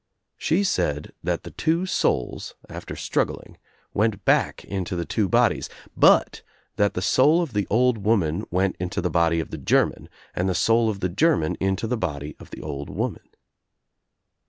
She 0.39 0.63
said 0.63 1.13
that 1.21 1.43
the 1.43 1.51
two 1.51 1.85
souls, 1.85 2.55
after 2.67 2.95
struggling, 2.95 3.59
went 3.93 4.25
back, 4.25 4.65
into 4.65 4.95
the 4.95 5.05
two 5.05 5.29
bodies, 5.29 5.69
but 5.95 6.41
that 6.77 6.95
the 6.95 7.03
soul 7.03 7.39
of 7.39 7.53
the 7.53 7.67
old 7.69 7.99
woman 7.99 8.43
went 8.49 8.77
into 8.79 8.99
the 8.99 9.11
body 9.11 9.39
of 9.39 9.51
the 9.51 9.59
Germaq 9.59 10.07
and 10.35 10.49
the 10.49 10.55
soul 10.55 10.89
of 10.89 11.01
the 11.01 11.09
German 11.09 11.53
into 11.59 11.85
the 11.85 11.97
body 11.97 12.35
of 12.39 12.49
the 12.49 12.61
old 12.63 12.89
woman. 12.89 13.29